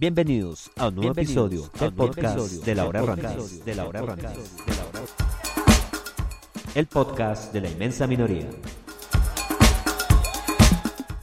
[0.00, 3.62] Bienvenidos a un nuevo episodio del podcast de la hora Rantes.
[3.66, 4.02] De la hora
[6.74, 8.48] El podcast de la inmensa minoría.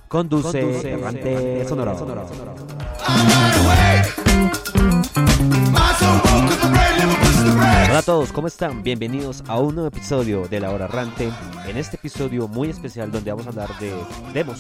[0.08, 1.94] Conduce Errante Sonora.
[7.90, 8.84] Hola a todos, ¿cómo están?
[8.84, 11.32] Bienvenidos a un nuevo episodio de La Hora Errante.
[11.66, 13.92] En este episodio muy especial donde vamos a hablar de
[14.36, 14.60] demos.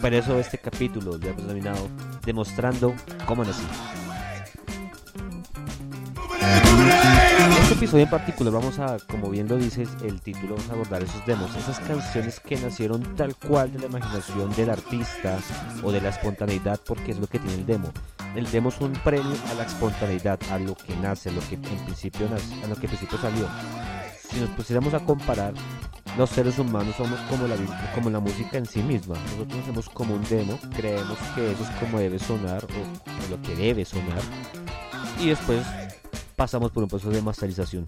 [0.00, 1.90] Por eso este capítulo lo hemos denominado
[2.26, 2.94] Demostrando
[3.26, 3.62] cómo nací.
[6.40, 10.74] En este episodio en particular vamos a, como bien lo dices, el título, vamos a
[10.74, 15.38] abordar esos demos, esas canciones que nacieron tal cual de la imaginación del artista
[15.82, 17.92] o de la espontaneidad, porque es lo que tiene el demo.
[18.34, 21.54] El demo es un premio a la espontaneidad, a lo que nace, a lo que
[21.54, 23.48] en principio nace, a lo que en principio salió.
[24.34, 25.54] Si nos pusiéramos a comparar,
[26.18, 27.54] los seres humanos somos como la,
[27.94, 29.14] como la música en sí misma.
[29.30, 33.54] Nosotros hacemos como un demo, creemos que eso es como debe sonar o, lo que
[33.54, 34.20] debe sonar.
[35.20, 35.64] Y después
[36.34, 37.86] pasamos por un proceso de masterización.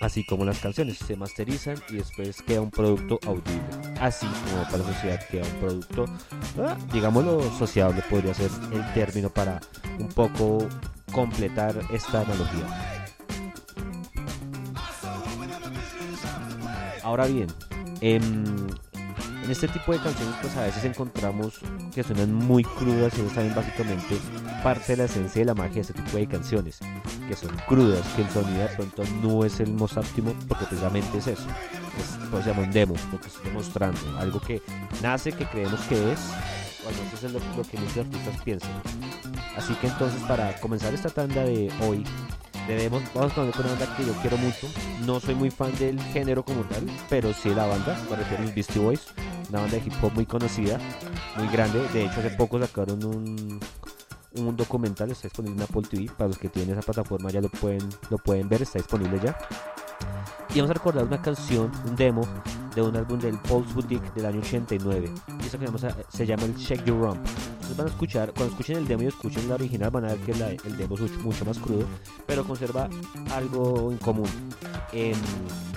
[0.00, 3.62] Así como las canciones se masterizan y después queda un producto audible.
[4.00, 6.04] Así como para la sociedad queda un producto,
[6.58, 9.60] ah, digámoslo, sociable podría ser el término para
[9.98, 10.66] un poco
[11.12, 13.05] completar esta analogía.
[17.06, 17.46] Ahora bien,
[18.00, 18.66] en,
[19.48, 21.60] este tipo de canciones pues a veces encontramos
[21.94, 24.18] que suenan muy crudas y eso también básicamente
[24.64, 26.80] parte de la esencia de la magia de este tipo de canciones,
[27.28, 31.18] que son crudas, que el sonido de pronto no es el más óptimo porque precisamente
[31.18, 31.46] es eso,
[31.96, 34.60] es, pues se llama demo, porque estoy demostrando algo que
[35.00, 36.18] nace, que creemos que es,
[36.84, 38.82] o al es lo, lo que muchos artistas piensan.
[39.56, 42.02] Así que entonces para comenzar esta tanda de hoy
[42.66, 44.68] debemos, vamos con una banda que yo quiero mucho.
[45.04, 48.46] No soy muy fan del género como tal, pero sí la banda, me refiero a
[48.46, 49.06] los Beastie Boys,
[49.50, 50.78] una banda de hip hop muy conocida,
[51.36, 51.86] muy grande.
[51.92, 53.60] De hecho, hace poco sacaron un,
[54.34, 56.10] un documental, está disponible en Apple TV.
[56.16, 59.36] Para los que tienen esa plataforma ya lo pueden, lo pueden ver, está disponible ya.
[60.54, 62.22] Y vamos a recordar una canción, un demo
[62.74, 65.10] de un álbum del Pulse Boutique del año 89.
[65.42, 65.66] Y esa que
[66.08, 67.26] se llama el Check Your Rump.
[67.54, 70.18] Entonces van a escuchar, cuando escuchen el demo y escuchen la original, van a ver
[70.18, 71.84] que el demo es mucho más crudo,
[72.26, 72.88] pero conserva
[73.34, 74.28] algo en común.
[74.92, 75.14] En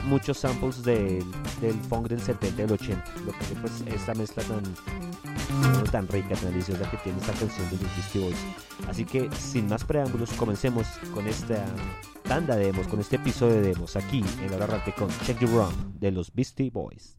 [0.05, 1.23] muchos samples del
[1.89, 3.03] funk del 70 y del 80.
[3.25, 4.61] Lo que pues esta mezcla tan,
[5.91, 8.37] tan rica, tan deliciosa que tiene esta canción de los Beastie Boys.
[8.87, 11.65] Así que sin más preámbulos, comencemos con esta
[12.23, 15.51] tanda de demos, con este episodio de demos aquí en la Rante con Check Your
[15.51, 17.17] Run de los Beastie Boys.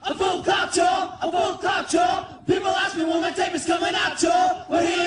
[0.00, 0.42] A full
[0.74, 1.58] y'all, a full
[1.90, 2.42] y'all.
[2.46, 4.22] People ask me when my tape is coming out.
[4.68, 4.97] Well, here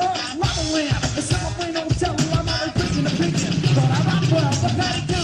[0.00, 1.04] earth, not the land.
[1.18, 3.52] It's not a telling, I'm not a Christian, a preacher.
[3.74, 5.04] But I rock well, but that.
[5.04, 5.17] again.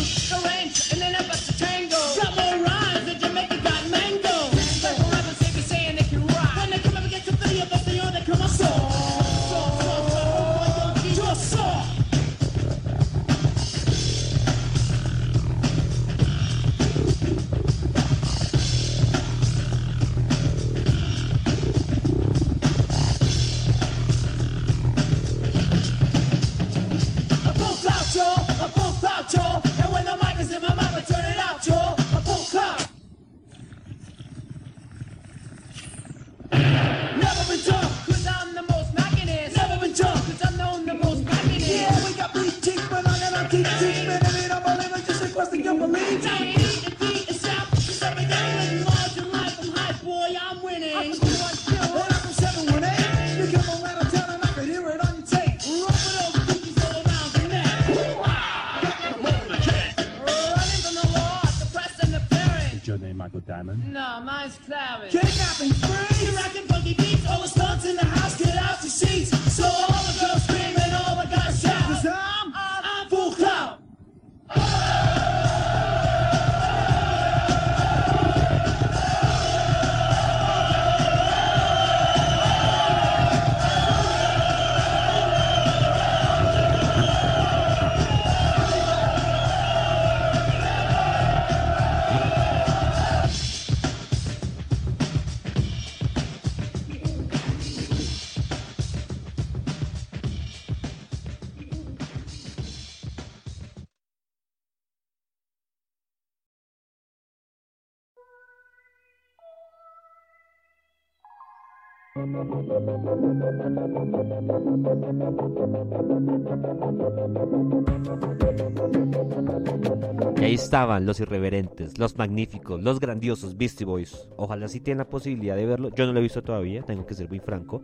[120.36, 124.28] Y ahí estaban los irreverentes, los magníficos, los grandiosos Beastie Boys.
[124.36, 125.90] Ojalá si tienen la posibilidad de verlo.
[125.94, 127.82] Yo no lo he visto todavía, tengo que ser muy franco.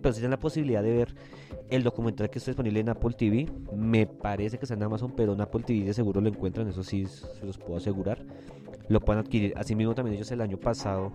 [0.00, 1.14] Pero si tienen la posibilidad de ver
[1.68, 5.32] el documental que está disponible en Apple TV, me parece que está en Amazon, pero
[5.32, 8.24] en Apple TV de seguro lo encuentran, eso sí se los puedo asegurar.
[8.88, 9.52] Lo pueden adquirir.
[9.56, 11.12] Asimismo también ellos el año pasado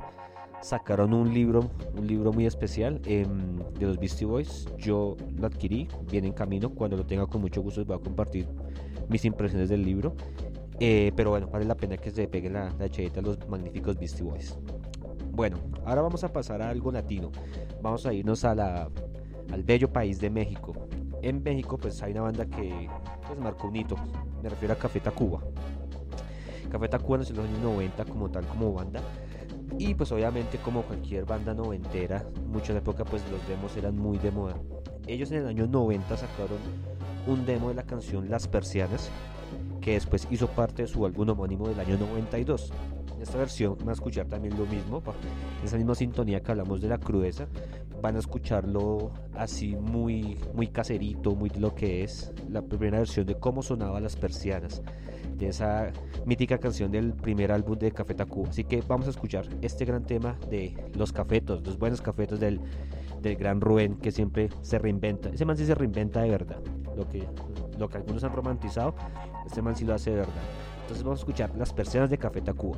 [0.65, 4.67] sacaron un libro, un libro muy especial em, de los Beastie Boys.
[4.79, 6.71] Yo lo adquirí, viene en camino.
[6.71, 8.47] Cuando lo tenga con mucho gusto les voy a compartir
[9.07, 10.15] mis impresiones del libro.
[10.79, 14.23] Eh, pero bueno, vale la pena que se pegue la, la a los magníficos Beastie
[14.23, 14.57] Boys.
[15.31, 17.31] Bueno, ahora vamos a pasar a algo latino.
[17.81, 18.89] Vamos a irnos a la,
[19.51, 20.73] al bello país de México.
[21.21, 22.89] En México pues hay una banda que
[23.27, 23.95] pues, marcó un hito.
[24.41, 25.41] Me refiero a Café Tacuba.
[26.71, 29.01] Café Tacuba nació en los años 90 como tal, como banda.
[29.77, 33.97] Y pues obviamente como cualquier banda noventera, mucho en la época pues los demos eran
[33.97, 34.55] muy de moda.
[35.07, 36.57] Ellos en el año 90 sacaron
[37.27, 39.09] un demo de la canción Las Persianas,
[39.81, 42.71] que después hizo parte de su álbum homónimo del año 92.
[43.25, 45.01] Esta versión van a escuchar también lo mismo,
[45.59, 47.47] en esa misma sintonía que hablamos de la crudeza,
[47.99, 53.25] van a escucharlo así muy, muy caserito, muy de lo que es la primera versión
[53.25, 54.83] de cómo sonaba Las Persianas
[55.37, 55.91] de esa
[56.23, 58.49] mítica canción del primer álbum de Café Tacuba.
[58.49, 62.61] Así que vamos a escuchar este gran tema de los cafetos, los buenos cafetos del,
[63.23, 65.29] del gran Rubén que siempre se reinventa.
[65.29, 66.59] Ese man sí se reinventa de verdad.
[66.95, 67.27] Lo que,
[67.79, 68.93] lo que algunos han romantizado,
[69.47, 70.43] este man sí lo hace de verdad.
[70.85, 72.77] Entonces vamos a escuchar las persianas de Café Tacuba.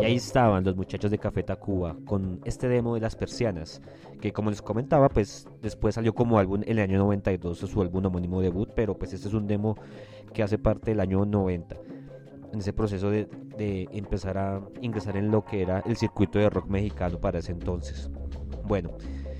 [0.00, 3.80] Y ahí estaban los muchachos de Café Tacuba con este demo de las persianas,
[4.20, 8.06] que como les comentaba, pues después salió como álbum en el año 92, su álbum
[8.06, 9.76] homónimo debut, pero pues este es un demo
[10.32, 11.76] que hace parte del año 90,
[12.52, 13.28] en ese proceso de,
[13.92, 18.10] empezar a ingresar en lo que era el circuito de rock mexicano para ese entonces.
[18.64, 18.90] Bueno,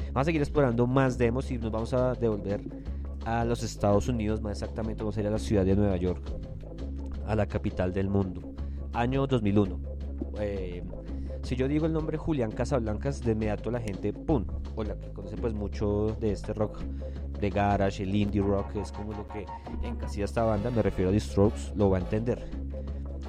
[0.08, 2.62] vamos a seguir explorando más demos y nos vamos a devolver
[3.24, 6.22] a los Estados Unidos, más exactamente vamos a ir a la ciudad de Nueva York,
[7.26, 8.42] a la capital del mundo,
[8.92, 9.92] año 2001
[10.40, 10.82] eh,
[11.42, 14.44] si yo digo el nombre Julián Casablancas, de inmediato la gente, ¡pum!
[14.76, 16.78] O la que conoce pues mucho de este rock
[17.40, 19.44] de garage, el indie rock, es como lo que
[19.82, 22.48] encasilla esta banda, me refiero a The Strokes, lo va a entender.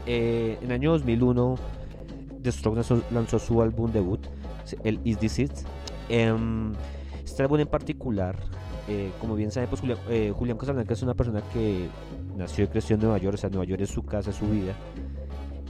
[0.05, 1.55] Eh, en el año 2001,
[2.41, 4.19] The Strokes lanzó, lanzó su álbum debut,
[4.83, 5.51] el Is This It.
[6.09, 6.73] Em,
[7.23, 8.37] este álbum en particular,
[8.87, 11.87] eh, como bien saben, pues Julián, eh, Julián Casablancas es una persona que
[12.35, 14.47] nació y creció en Nueva York, o sea, Nueva York es su casa, es su
[14.47, 14.73] vida.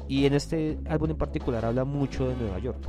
[0.08, 2.80] Y en este álbum en particular habla mucho de Nueva York.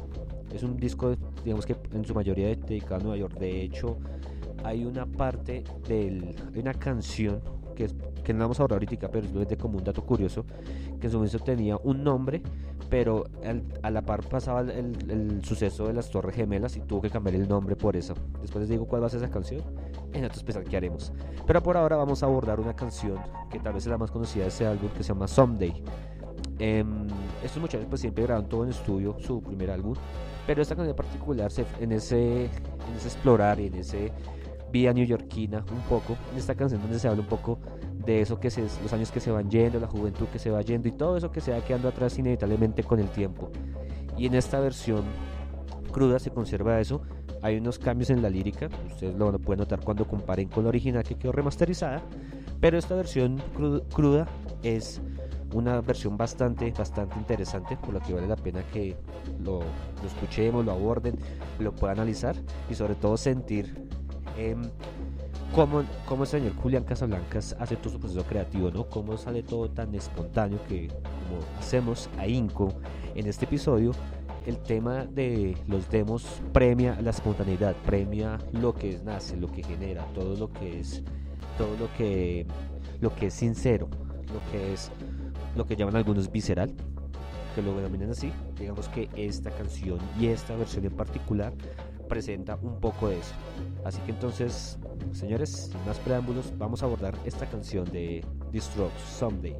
[0.52, 3.38] Es un disco, digamos que en su mayoría dedicado a Nueva York.
[3.38, 3.98] De hecho,
[4.62, 6.34] hay una parte del.
[6.52, 7.40] Hay una canción
[7.74, 7.94] que, es,
[8.24, 10.44] que no vamos a hablar ahorita, pero de como un dato curioso.
[11.00, 12.42] Que en su momento tenía un nombre,
[12.90, 16.80] pero al- a la par pasaba el, el- el suceso de las Torres Gemelas y
[16.80, 18.14] tuvo que cambiar el nombre por eso.
[18.40, 19.62] Después les digo cuál va a ser esa canción
[20.12, 21.12] en otro especial que haremos.
[21.46, 23.18] Pero por ahora vamos a abordar una canción
[23.50, 25.82] que tal vez es la más conocida de ese álbum que se llama Someday.
[26.58, 27.08] Em,
[27.42, 29.94] estos muchachos pues siempre grabaron todo en estudio, su primer álbum,
[30.46, 31.50] pero esta canción en particular
[31.80, 32.42] en ese,
[32.90, 34.12] en ese explorar y en ese
[34.70, 37.58] vida neoyorquina un poco, en esta canción donde se habla un poco
[38.06, 40.60] de eso que se, los años que se van yendo, la juventud que se va
[40.62, 43.50] yendo y todo eso que se va quedando atrás inevitablemente con el tiempo.
[44.16, 45.02] Y en esta versión
[45.92, 47.02] cruda se conserva eso.
[47.42, 51.02] Hay unos cambios en la lírica, ustedes lo pueden notar cuando comparen con la original
[51.02, 52.02] que quedó remasterizada,
[52.60, 54.26] pero esta versión cru- cruda
[54.62, 55.00] es
[55.52, 58.96] una versión bastante, bastante interesante, por lo que vale la pena que
[59.42, 61.16] lo, lo escuchemos, lo aborden,
[61.58, 62.34] lo puedan analizar
[62.70, 63.86] y sobre todo sentir
[64.38, 64.62] em,
[65.54, 68.84] cómo, cómo el señor Julián Casablancas hace todo su proceso creativo, ¿no?
[68.88, 72.72] Cómo sale todo tan espontáneo que, como hacemos a Inco
[73.14, 73.92] en este episodio,
[74.46, 80.04] el tema de los demos premia la espontaneidad, premia lo que nace, lo que genera,
[80.12, 81.02] todo lo que es,
[81.56, 82.46] todo lo que,
[83.00, 83.88] lo que es sincero,
[84.32, 84.90] lo que es
[85.56, 86.74] lo que llaman algunos visceral,
[87.54, 88.32] que lo denominan así.
[88.58, 91.52] Digamos que esta canción y esta versión en particular
[92.14, 93.34] presenta un poco de eso.
[93.84, 94.78] Así que entonces,
[95.10, 98.60] señores, sin más preámbulos, vamos a abordar esta canción de The.
[99.18, 99.56] Someday,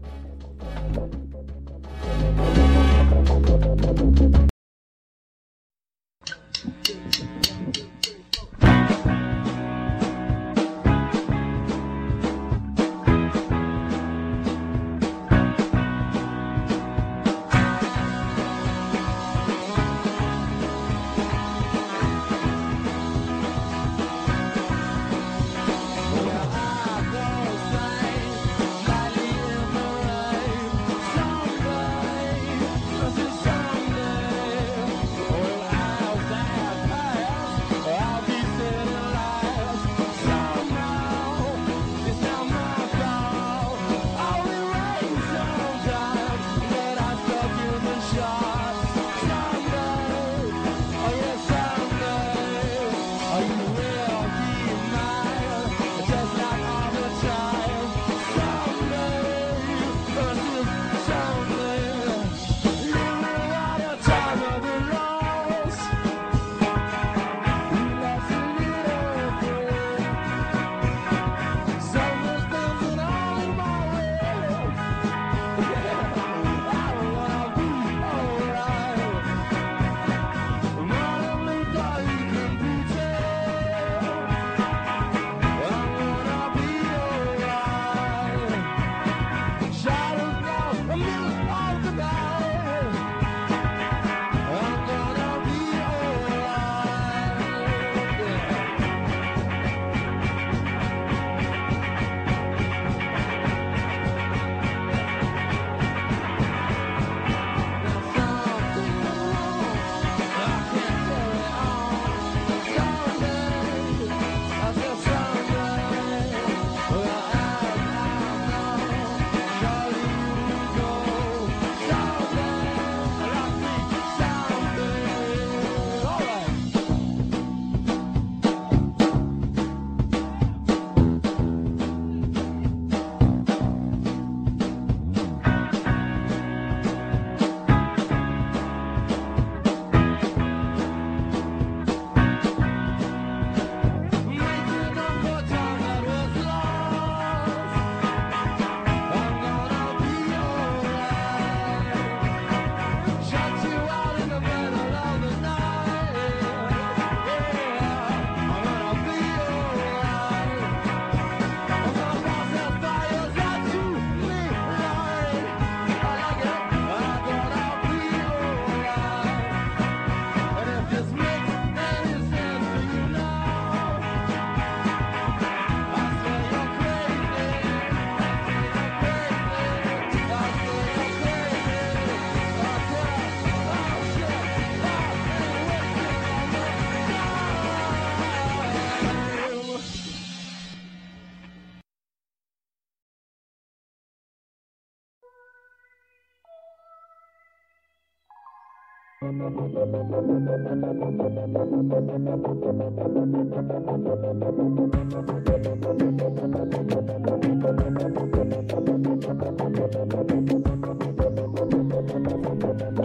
[199.45, 199.47] Y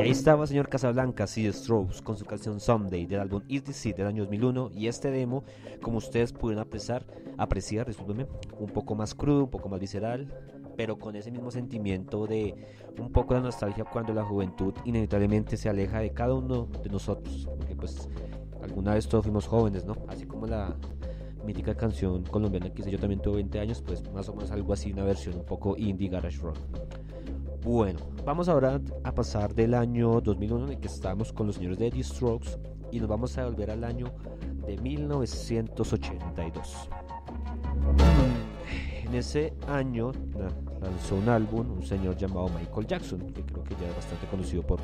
[0.01, 3.97] ahí estaba señor Casablanca, The Strokes, con su canción Someday del álbum Is This It
[3.97, 4.71] del año 2001.
[4.73, 5.43] Y este demo,
[5.81, 7.05] como ustedes pudieron apreciar,
[7.37, 10.33] apreciar discúlpenme, un poco más crudo, un poco más visceral,
[10.79, 12.55] pero con ese mismo sentimiento de
[12.97, 17.49] un poco de nostalgia cuando la juventud inevitablemente se aleja de cada uno de nosotros.
[17.57, 18.07] Porque pues
[18.63, 19.97] alguna vez todos fuimos jóvenes, ¿no?
[20.07, 20.77] Así como la
[21.45, 24.71] mítica canción colombiana que hice yo también tuve 20 años, pues más o menos algo
[24.71, 26.55] así, una versión un poco indie garage rock.
[27.61, 31.77] Bueno, vamos ahora a pasar del año 2001 en el que estábamos con los señores
[31.77, 32.57] de The Strokes
[32.93, 34.13] y nos vamos a volver al año
[34.65, 36.89] de 1982.
[39.09, 40.11] En ese año
[40.81, 44.63] lanzó un álbum un señor llamado Michael Jackson, que creo que ya es bastante conocido
[44.63, 44.79] por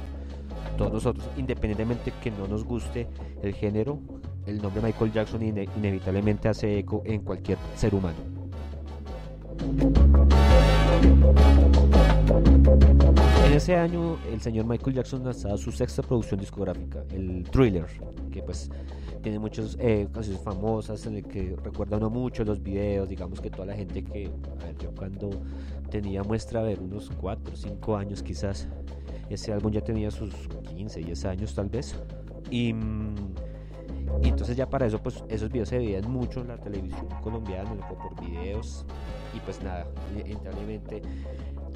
[0.77, 3.07] todos nosotros, independientemente que no nos guste
[3.41, 3.99] el género,
[4.45, 8.17] el nombre Michael Jackson ine- inevitablemente hace eco en cualquier ser humano.
[13.47, 17.85] En ese año el señor Michael Jackson lanzaba su sexta producción discográfica, el Thriller,
[18.31, 18.69] que pues
[19.25, 23.49] tiene muchas eh, canciones famosas en el que recuerda uno mucho los videos, digamos que
[23.49, 24.29] toda la gente que,
[24.61, 25.31] a ver, yo cuando
[25.89, 28.67] tenía muestra, a ver, unos 4 o 5 años quizás,
[29.27, 30.31] ese álbum ya tenía sus
[30.75, 31.95] 15, 10 años tal vez,
[32.51, 32.75] y,
[34.21, 38.23] entonces ya para eso pues esos videos se veían mucho en la televisión colombiana, por
[38.23, 38.85] videos,
[39.35, 41.01] y pues nada, inevitablemente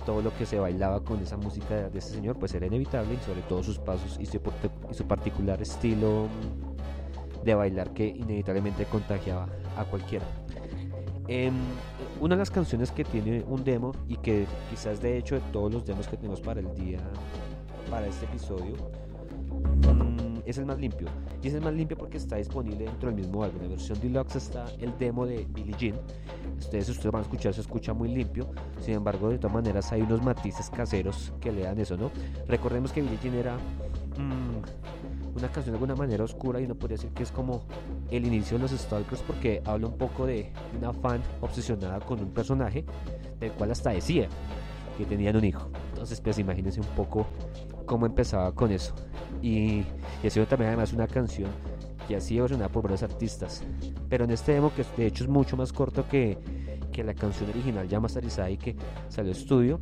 [0.05, 3.25] todo lo que se bailaba con esa música de ese señor pues era inevitable y
[3.25, 4.39] sobre todo sus pasos y su,
[4.91, 6.27] y su particular estilo
[7.43, 9.47] de bailar que inevitablemente contagiaba
[9.77, 10.25] a cualquiera.
[11.27, 11.53] Em,
[12.19, 15.71] una de las canciones que tiene un demo y que quizás de hecho de todos
[15.71, 16.99] los demos que tenemos para el día,
[17.89, 18.75] para este episodio,
[19.93, 21.07] mm, es el más limpio.
[21.43, 23.61] Y es el más limpio porque está disponible dentro del mismo álbum.
[23.61, 25.99] En la versión deluxe está el demo de Billie Jean.
[26.57, 28.49] Ustedes, ustedes van a escuchar, se escucha muy limpio.
[28.79, 32.09] Sin embargo, de todas maneras, hay unos matices caseros que le dan eso, ¿no?
[32.47, 33.55] Recordemos que Billie Jean era
[34.17, 34.98] mm,
[35.39, 37.63] una canción de alguna manera oscura y uno podría decir que es como
[38.11, 42.29] el inicio de los Stalkers porque habla un poco de una fan obsesionada con un
[42.29, 42.85] personaje
[43.39, 44.27] del cual hasta decía
[44.97, 45.69] que tenían un hijo.
[45.89, 47.25] Entonces, pues imagínense un poco
[47.85, 48.93] cómo empezaba con eso.
[49.41, 49.83] Y,
[50.23, 51.49] ha sido también además una canción
[52.07, 53.63] que ha sido versionada por varios artistas.
[54.09, 56.37] Pero en este demo, que de hecho es mucho más corto que,
[56.91, 58.75] que la canción original ya masterizada y que
[59.07, 59.79] salió estudio,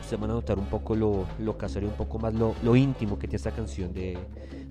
[0.00, 2.76] ustedes van a notar un poco lo, lo casero y un poco más lo, lo
[2.76, 4.16] íntimo que tiene esta canción de,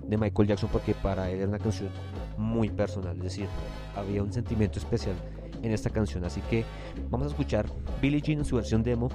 [0.08, 1.90] de Michael Jackson, porque para él era una canción
[2.36, 3.48] muy personal, es decir,
[3.96, 5.14] había un sentimiento especial
[5.62, 6.24] en esta canción.
[6.24, 6.64] Así que
[7.10, 7.66] vamos a escuchar
[8.00, 9.10] Billie Jean en su versión demo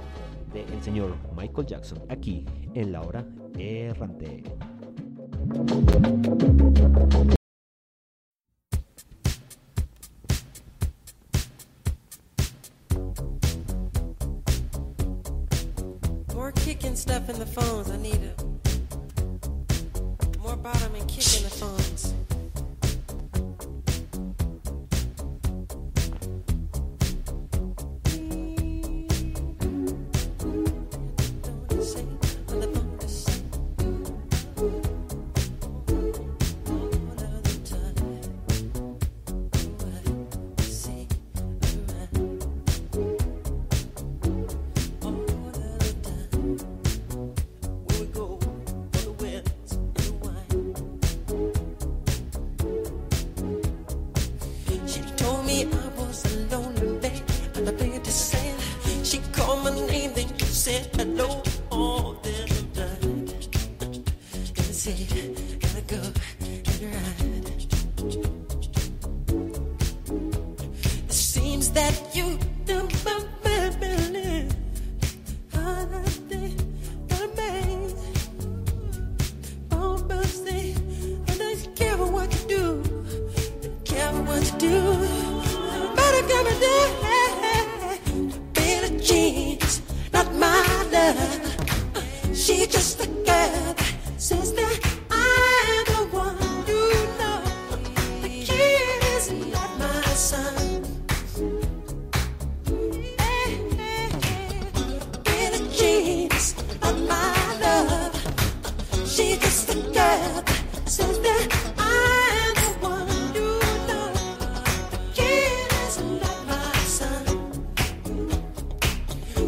[0.52, 3.24] del señor Michael Jackson aquí en la hora
[3.58, 4.42] errante.
[16.34, 17.90] More kicking stuff in the phones.
[17.90, 18.41] I need more
[20.62, 21.31] bottom and kick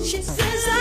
[0.04, 0.73] She says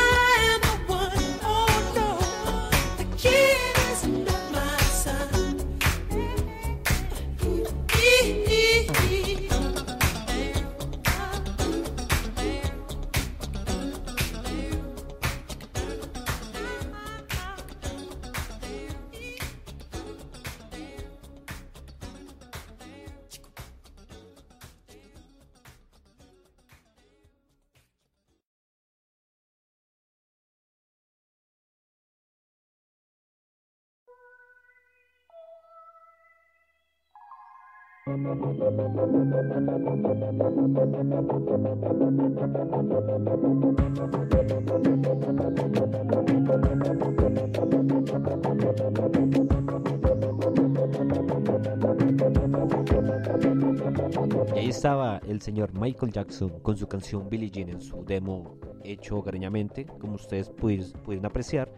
[54.55, 58.55] Y ahí estaba el señor Michael Jackson con su canción Billie Jean en su demo
[58.83, 61.73] hecho hogareñamente, como ustedes pudieron apreciar.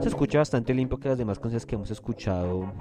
[0.00, 2.72] Se escucha bastante limpio que las demás canciones que hemos escuchado,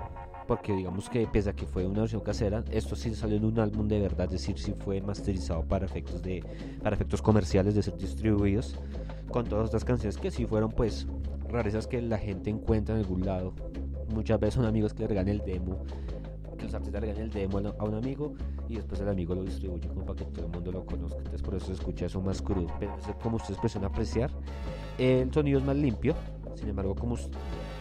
[0.48, 3.60] porque digamos que pese a que fue una versión casera, esto sí salió en un
[3.60, 6.44] álbum de verdad, es decir, sí fue masterizado para efectos de
[6.82, 8.76] para efectos comerciales de ser distribuidos,
[9.30, 11.08] con todas estas canciones que sí fueron pues
[11.50, 13.54] rarezas que la gente encuentra en algún lado.
[14.14, 15.84] Muchas veces son amigos que le regalan el demo
[16.62, 18.34] que los artistas le regalan el demo a un amigo
[18.70, 21.18] y después el amigo lo distribuye como para que todo el mundo lo conozca.
[21.18, 22.68] Entonces por eso se escucha eso más crudo.
[22.80, 24.30] Pero como ustedes pueden apreciar,
[24.98, 26.16] el sonido es más limpio.
[26.56, 27.16] Sin embargo, como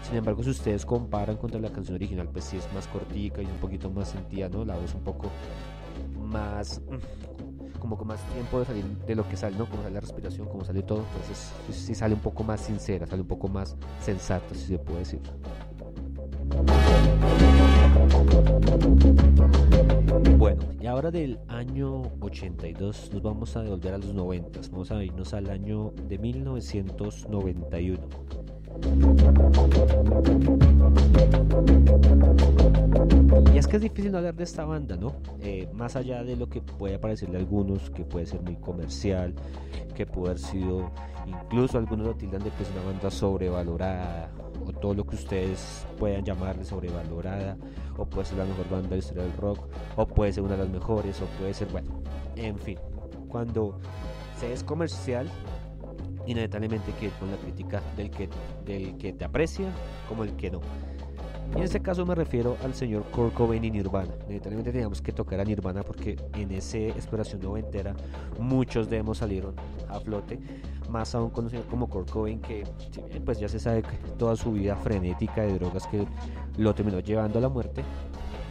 [0.03, 3.47] sin embargo, si ustedes comparan contra la canción original, pues sí es más cortica y
[3.47, 4.65] un poquito más sentida, ¿no?
[4.65, 5.31] La voz un poco
[6.21, 9.67] más mm, como con más tiempo de salir de lo que sale, ¿no?
[9.67, 13.07] Como sale la respiración, como sale todo, entonces sí, sí sale un poco más sincera,
[13.07, 15.21] sale un poco más sensata, si se puede decir.
[20.37, 25.03] Bueno, y ahora del año 82 nos vamos a devolver a los 90, vamos a
[25.03, 28.01] irnos al año de 1991.
[33.53, 35.15] Y es que es difícil hablar de esta banda, ¿no?
[35.41, 39.35] Eh, más allá de lo que puede parecerle a algunos, que puede ser muy comercial,
[39.95, 40.91] que puede haber sido,
[41.27, 44.31] incluso algunos lo tildan de que es una banda sobrevalorada,
[44.67, 47.57] o todo lo que ustedes puedan llamarle sobrevalorada,
[47.97, 50.57] o puede ser la mejor banda de la historia del rock, o puede ser una
[50.57, 51.89] de las mejores, o puede ser, bueno,
[52.37, 52.79] en fin,
[53.29, 53.79] cuando
[54.39, 55.29] se es comercial,
[56.31, 58.29] inevitablemente que ir con la crítica del que,
[58.65, 59.69] del que te aprecia
[60.09, 60.61] como el que no.
[61.53, 64.15] Y en este caso me refiero al señor Kurt Cobain y Nirvana.
[64.27, 67.95] Inevitablemente teníamos que tocar a Nirvana porque en esa exploración noventera
[68.39, 69.55] muchos demos salieron
[69.89, 70.39] a flote.
[70.89, 72.63] Más aún con un señor como Kurt Cobain que
[73.25, 76.07] pues ya se sabe que toda su vida frenética de drogas que
[76.57, 77.83] lo terminó llevando a la muerte.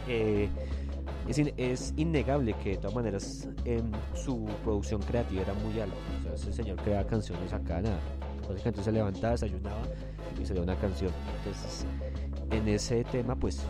[0.06, 0.48] eh,
[1.30, 5.94] es, in- es innegable que de todas maneras em, su producción creativa era muy alta.
[6.18, 7.98] O sea, ese señor creaba canciones acá, nada.
[8.48, 9.82] Básicamente se levantaba, desayunaba
[10.40, 11.12] y salía una canción.
[11.38, 11.86] Entonces,
[12.50, 13.62] en ese tema, pues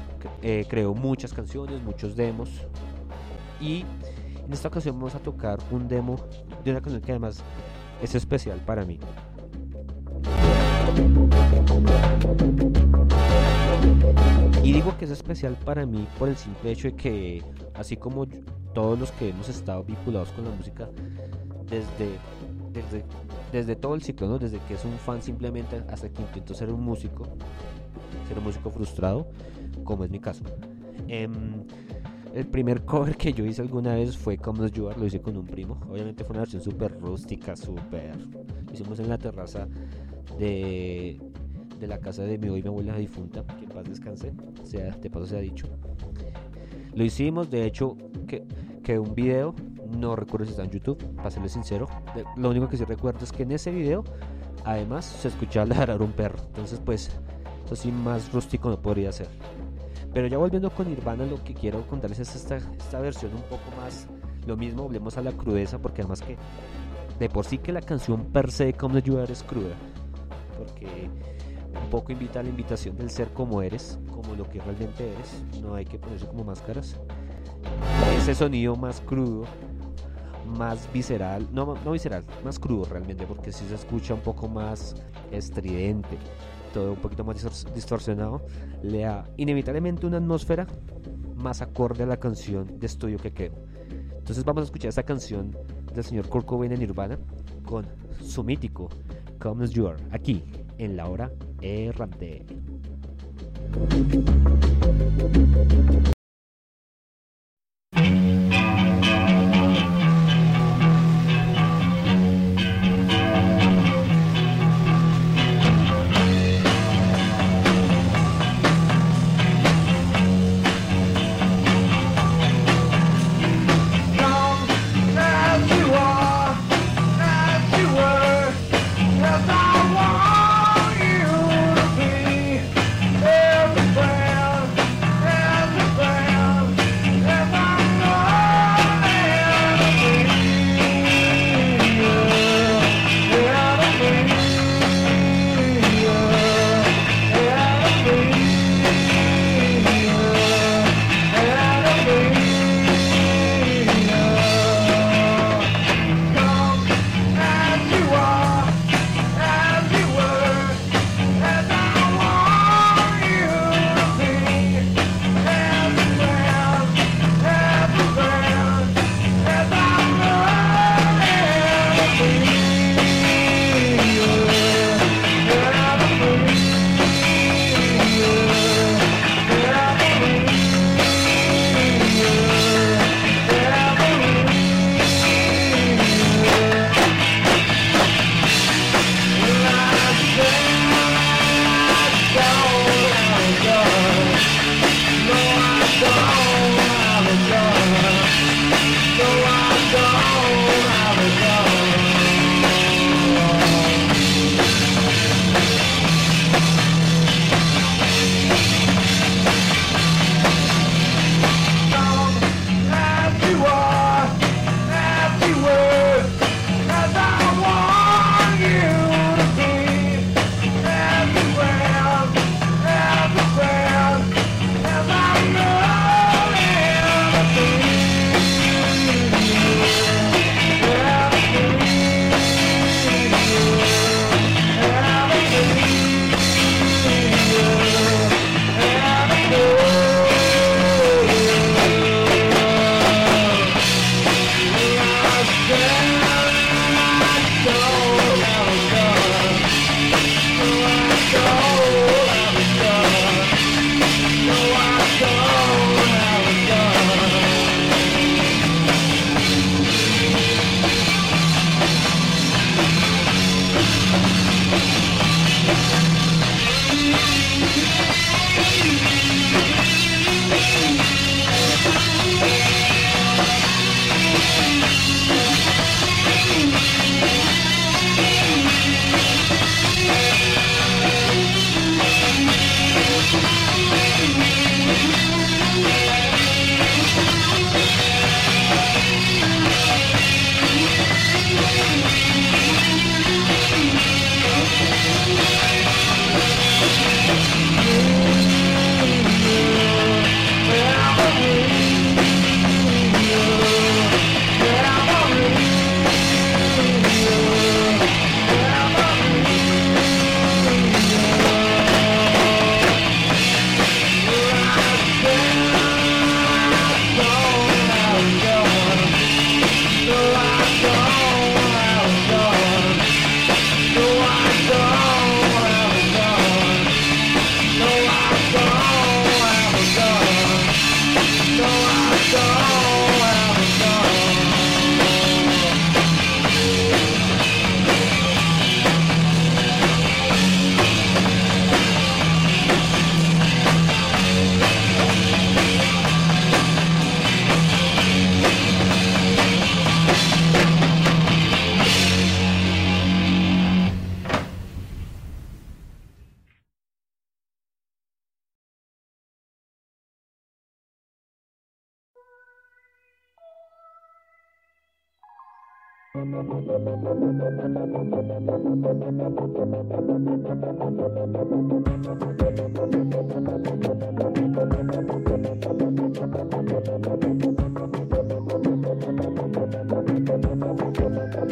[0.42, 2.48] eh, creó muchas canciones, muchos demos.
[3.60, 3.84] Y
[4.46, 6.16] en esta ocasión vamos a tocar un demo
[6.64, 7.42] de una canción que además
[8.02, 8.98] es especial para mí.
[14.62, 17.42] Y digo que es especial para mí por el simple hecho de que,
[17.74, 18.26] así como
[18.74, 20.88] todos los que hemos estado vinculados con la música
[21.68, 22.18] desde,
[22.72, 23.04] desde,
[23.52, 24.38] desde todo el ciclo, ¿no?
[24.38, 27.24] desde que es un fan simplemente hasta que intentó ser un músico,
[28.28, 29.28] ser un músico frustrado,
[29.82, 30.44] como es mi caso.
[31.08, 31.64] Em,
[32.34, 35.46] el primer cover que yo hice alguna vez fue Come You lo hice con un
[35.46, 35.80] primo.
[35.90, 38.14] Obviamente fue una versión súper rústica, súper.
[38.66, 39.66] Lo hicimos en la terraza
[40.38, 41.18] de,
[41.80, 44.32] de la casa de mi hoy mi abuela difunta, que en paz descanse,
[44.64, 45.66] sea, de paso se ha dicho.
[46.94, 48.44] Lo hicimos, de hecho, que,
[48.82, 49.54] que un video,
[49.98, 51.88] no recuerdo si está en YouTube, para serles sincero.
[52.14, 54.04] de- lo único que sí recuerdo es que en ese video,
[54.64, 56.38] además, se escuchaba ladrar un perro.
[56.46, 57.10] Entonces, pues,
[57.64, 59.28] eso sí, más rústico no podría ser.
[60.12, 63.62] Pero ya volviendo con Nirvana, lo que quiero contarles es esta, esta versión un poco
[63.80, 64.08] más
[64.46, 66.36] lo mismo, volvemos a la crudeza, porque además que
[67.20, 69.74] de por sí que la canción per se de As You Are es cruda,
[70.58, 71.08] porque
[71.74, 75.44] un poco invita a la invitación del ser como eres, como lo que realmente eres,
[75.62, 76.96] no hay que ponerse como máscaras.
[78.16, 79.44] Ese sonido más crudo,
[80.56, 84.96] más visceral, no, no visceral, más crudo realmente, porque si se escucha un poco más
[85.30, 86.18] estridente,
[86.72, 88.42] todo un poquito más distor- distorsionado,
[88.82, 90.66] le da inevitablemente una atmósfera
[91.36, 93.54] más acorde a la canción de estudio que quedó.
[94.18, 95.56] Entonces vamos a escuchar esta canción
[95.94, 97.18] del señor Kurt Cobain en Nirvana
[97.64, 97.86] con
[98.22, 98.88] su mítico
[99.40, 100.44] Come As You Are, aquí
[100.78, 101.30] en la hora
[101.62, 102.44] errante.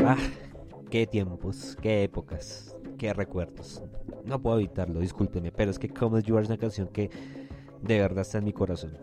[0.05, 0.17] Ah,
[0.91, 3.83] qué tiempos, qué épocas, qué recuerdos.
[4.27, 7.09] No puedo evitarlo, discúlpeme, pero es que Come As You Are es una canción que
[7.81, 8.99] de verdad está en mi corazón.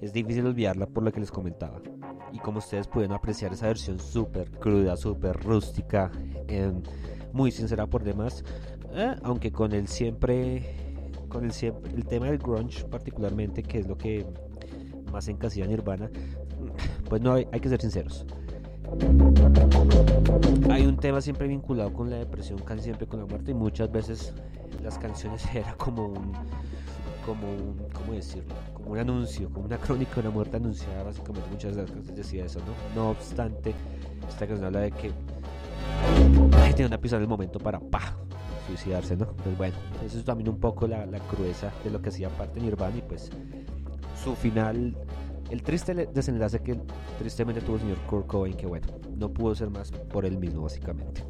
[0.00, 1.80] Es difícil olvidarla por lo que les comentaba.
[2.32, 6.10] Y como ustedes pueden apreciar esa versión súper cruda, súper rústica,
[6.48, 6.82] em,
[7.32, 8.44] muy sincera por demás,
[8.92, 13.86] eh, aunque con el siempre, con el siempre, el tema del grunge particularmente, que es
[13.86, 14.26] lo que
[15.12, 16.10] más encasilla Nirvana,
[17.08, 18.26] pues no hay, hay que ser sinceros.
[20.70, 23.90] Hay un tema siempre vinculado con la depresión, casi siempre con la muerte, y muchas
[23.90, 24.32] veces
[24.82, 26.32] las canciones era como un,
[27.24, 28.54] como un, ¿cómo decirlo?
[28.74, 32.16] Como un anuncio, como una crónica de una muerte anunciada, básicamente muchas de las canciones
[32.16, 33.00] decía eso, ¿no?
[33.00, 33.74] No obstante,
[34.28, 35.12] esta canción habla de que
[36.74, 38.14] tiene una en el momento para pa
[38.66, 39.26] suicidarse, ¿no?
[39.26, 42.96] Pues bueno, eso es también un poco la, la de lo que hacía parte Nirvana
[42.96, 43.30] y pues
[44.22, 44.96] su final
[45.50, 46.78] el triste desenlace que
[47.18, 50.62] tristemente tuvo el señor Kurt Cobain, que bueno, no pudo ser más por él mismo,
[50.62, 51.24] básicamente.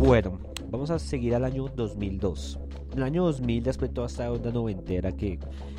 [0.00, 2.58] Bueno, vamos a seguir al año 2002.
[2.92, 5.38] En el año 2000, después de toda esta onda noventera que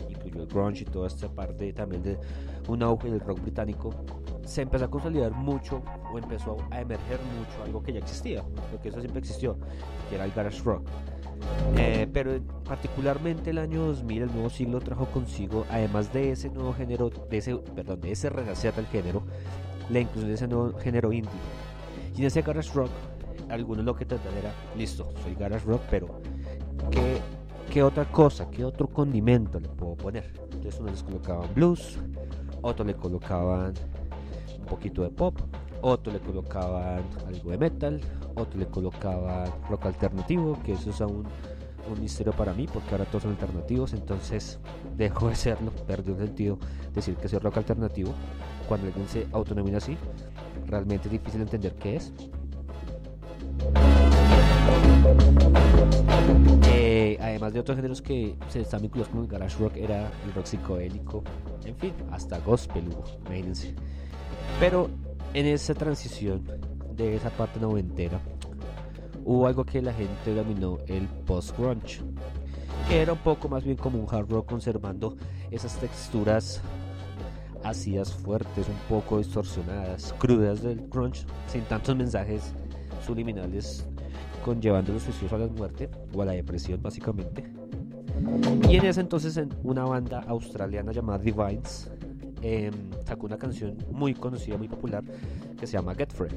[0.09, 2.17] incluyó el grunge y toda esta parte también de
[2.67, 3.91] un auge del rock británico,
[4.43, 8.89] se empezó a consolidar mucho o empezó a emerger mucho algo que ya existía, porque
[8.89, 9.55] eso siempre existió,
[10.09, 10.81] que era el garage rock.
[11.77, 16.73] Eh, pero particularmente el año 2000, el nuevo siglo trajo consigo, además de ese nuevo
[16.73, 19.23] género, de ese, perdón, de ese renacer del género,
[19.89, 21.31] la inclusión de ese nuevo género indie.
[22.15, 22.91] Y en ese garage rock,
[23.49, 26.07] algunos lo que trataban era, listo, soy garage rock, pero
[26.91, 27.17] ¿qué,
[27.71, 30.31] qué otra cosa, qué otro condimento le puedo poner?
[30.51, 31.99] Entonces unos les colocaban blues,
[32.61, 33.73] otros le colocaban
[34.59, 35.37] un poquito de pop,
[35.81, 38.01] otro le colocaban algo de metal,
[38.35, 41.25] otro le colocaban rock alternativo, que eso es aún
[41.91, 44.59] un misterio para mí, porque ahora todos son alternativos, entonces
[44.97, 46.57] dejó de serlo, perdió el sentido
[46.93, 48.13] decir que es rock alternativo,
[48.67, 49.97] cuando alguien se autonomina así,
[50.67, 52.13] realmente es difícil entender qué es.
[56.67, 60.33] Eh, además de otros géneros que se están vinculados con el garage rock, era el
[60.33, 61.23] rock psicodélico,
[61.65, 62.85] en fin, hasta gospel
[63.25, 63.73] imagínense.
[64.59, 64.89] Pero
[65.33, 66.43] en esa transición
[66.95, 68.19] de esa parte noventera,
[69.25, 72.01] hubo algo que la gente denominó el post-grunge,
[72.87, 75.15] que era un poco más bien como un hard rock conservando
[75.51, 76.61] esas texturas
[77.63, 82.53] ácidas, fuertes, un poco distorsionadas, crudas del grunge, sin tantos mensajes
[83.05, 83.85] subliminales
[84.43, 87.43] conllevando los suicidios a la muerte o a la depresión básicamente.
[88.69, 91.89] Y en ese entonces en una banda australiana llamada Divines
[92.41, 92.73] em,
[93.05, 95.03] sacó una canción muy conocida, muy popular
[95.59, 96.29] que se llama Get Free.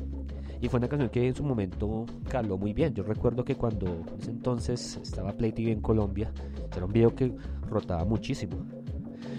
[0.61, 2.95] Y fue una canción que en su momento caló muy bien.
[2.95, 6.33] Yo recuerdo que cuando ese entonces estaba Play TV en Colombia,
[6.75, 7.35] era un video que
[7.69, 8.57] rotaba muchísimo.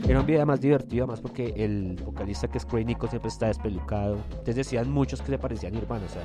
[0.08, 3.48] Era un video más divertido, más porque el vocalista que es Craig Nico siempre está
[3.48, 4.18] despelucado.
[4.30, 6.22] Entonces decían muchos que se parecían Nirvana, o sea,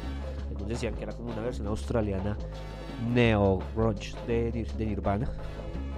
[0.48, 2.36] algunos decían que era como una versión australiana
[3.12, 5.28] neo grunge de, de Nirvana.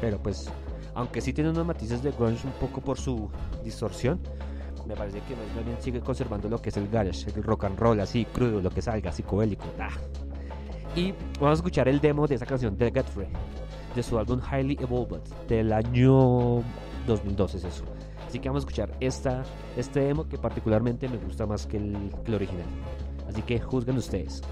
[0.00, 0.50] Pero pues,
[0.94, 3.28] aunque sí tiene unos matices de grunge un poco por su
[3.62, 4.20] distorsión,
[4.86, 7.78] me parece que más bien sigue conservando lo que es el garage, el rock and
[7.78, 9.64] roll así crudo, lo que salga, psicodélico.
[10.96, 13.26] Y vamos a escuchar el demo de esa canción de Get Free,
[13.94, 16.62] de su álbum Highly Evolved, del año
[17.06, 17.84] 2012 es eso.
[18.26, 19.44] Así que vamos a escuchar esta,
[19.76, 22.66] este demo que particularmente me gusta más que el, que el original.
[23.28, 24.42] Así que juzguen ustedes.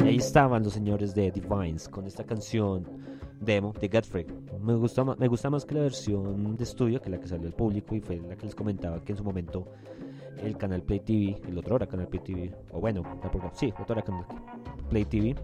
[0.00, 2.84] Y ahí estaban los señores de Divines con esta canción
[3.40, 4.26] demo de Godfrey.
[4.62, 7.46] Me gusta, ma- me gusta más que la versión de estudio, que la que salió
[7.46, 9.66] al público y fue la que les comentaba que en su momento
[10.42, 13.94] el canal Play TV, el otro era canal Play TV, o bueno, programa- sí, otro
[13.94, 14.24] era canal
[14.88, 15.34] Play TV,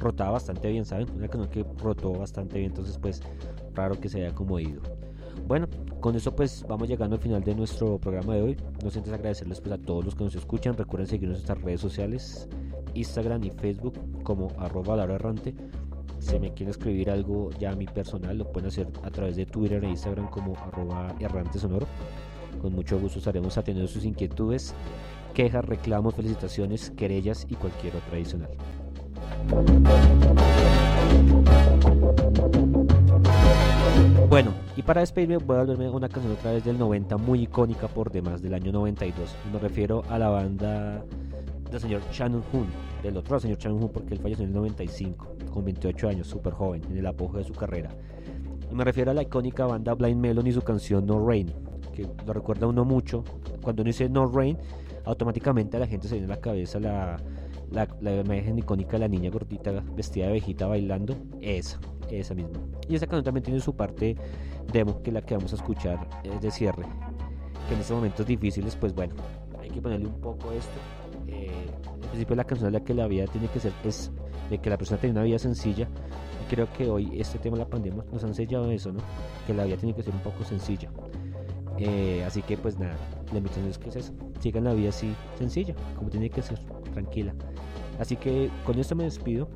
[0.00, 1.06] rotaba bastante bien, ¿saben?
[1.14, 3.22] Una canal que rotó bastante bien, entonces pues
[3.74, 4.82] raro que se haya como ido.
[5.46, 5.68] Bueno,
[6.00, 8.56] con eso pues vamos llegando al final de nuestro programa de hoy.
[8.82, 10.76] No sin antes agradecerles pues a todos los que nos escuchan.
[10.76, 12.48] Recuerden seguirnos en nuestras redes sociales,
[12.94, 15.54] Instagram y Facebook como arroba errante.
[16.18, 19.46] Si me quieren escribir algo ya a mi personal, lo pueden hacer a través de
[19.46, 21.86] Twitter e Instagram como arroba errante sonoro.
[22.60, 24.74] Con mucho gusto estaremos atendiendo sus inquietudes,
[25.32, 28.50] quejas, reclamos, felicitaciones, querellas y cualquier otra adicional.
[34.28, 37.88] Bueno, y para despedirme voy a volverme una canción otra vez del 90 muy icónica
[37.88, 39.34] por demás del año 92.
[39.52, 41.04] Me refiero a la banda
[41.68, 42.66] del señor Shannon Hoon,
[43.02, 46.52] del otro señor Shannon Hoon porque él falleció en el 95, con 28 años, súper
[46.52, 47.90] joven, en el apogeo de su carrera.
[48.70, 51.52] Y me refiero a la icónica banda Blind Melon y su canción No Rain,
[51.92, 53.24] que lo recuerda uno mucho.
[53.62, 54.56] Cuando uno dice No Rain,
[55.04, 57.16] automáticamente a la gente se viene a la cabeza la,
[57.70, 61.16] la, la imagen icónica de la niña gordita vestida de abejita bailando.
[61.40, 61.78] Esa,
[62.10, 62.58] esa misma.
[62.88, 64.16] Y esa canción también tiene su parte
[64.72, 66.84] demo, que es la que vamos a escuchar eh, de cierre.
[67.68, 69.14] Que en estos momentos difíciles, pues bueno,
[69.60, 70.78] hay que ponerle un poco esto.
[71.28, 71.50] Eh,
[71.84, 74.10] al principio la canción es la que la vida tiene que ser, es
[74.48, 75.88] de que la persona tenga una vida sencilla.
[76.44, 79.00] Y creo que hoy este tema de la pandemia nos ha enseñado eso, ¿no?
[79.46, 80.90] Que la vida tiene que ser un poco sencilla.
[81.78, 82.96] Eh, así que pues nada,
[83.32, 84.12] la invitación es que es eso.
[84.40, 86.58] Sigan la vida así, sencilla, como tiene que ser,
[86.92, 87.34] tranquila.
[87.98, 89.48] Así que con esto me despido.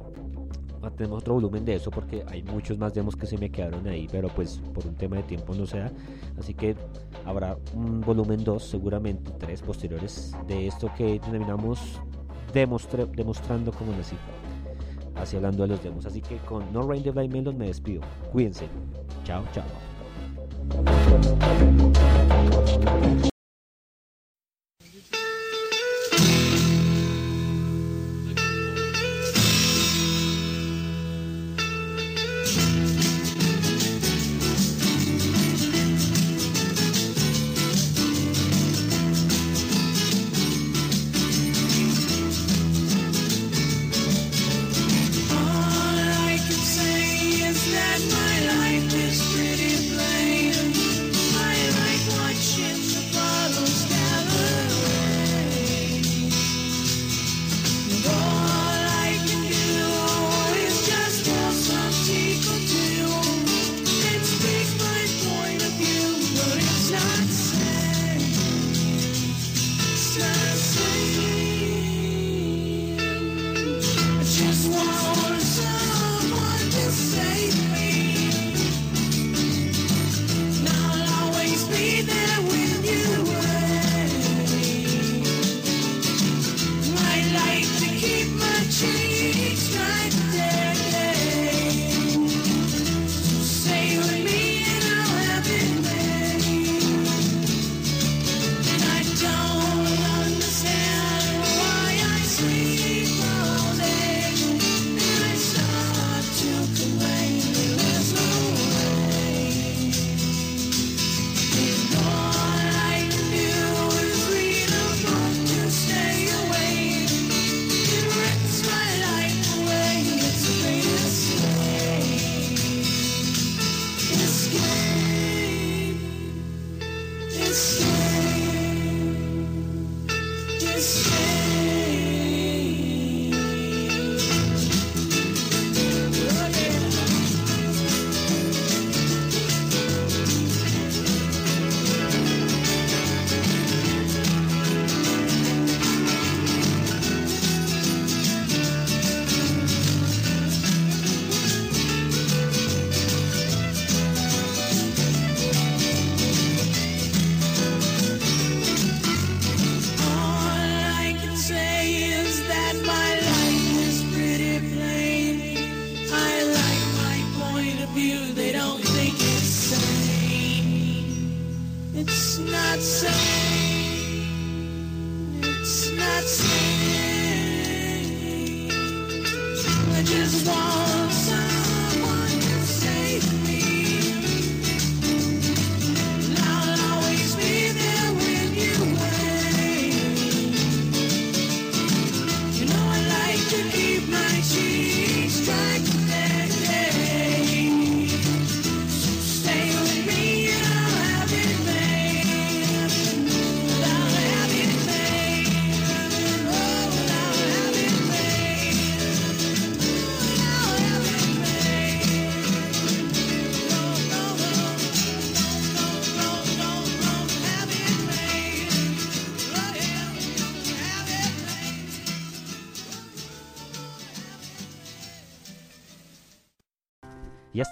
[0.82, 3.86] Ah, Tenemos otro volumen de eso porque hay muchos más demos que se me quedaron
[3.88, 5.90] ahí, pero pues por un tema de tiempo no se da.
[6.38, 6.76] Así que
[7.24, 12.00] habrá un volumen 2, seguramente tres posteriores de esto que denominamos
[12.52, 14.16] demostre- demostrando como nací.
[15.14, 16.04] Así hablando de los demos.
[16.04, 18.02] Así que con No Rain de Blind Melon me despido.
[18.30, 18.66] Cuídense.
[19.24, 19.64] Chao, chao.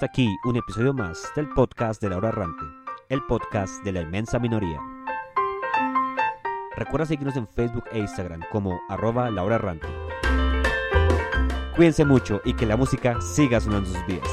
[0.03, 2.65] Hasta aquí un episodio más del podcast de Laura Errante,
[3.09, 4.81] el podcast de la inmensa minoría.
[6.77, 9.87] Recuerda seguirnos en Facebook e Instagram como arroba Laura Errante.
[11.77, 14.29] Cuídense mucho y que la música siga sonando sus vidas.